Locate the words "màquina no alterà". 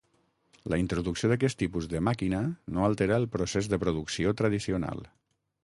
2.07-3.21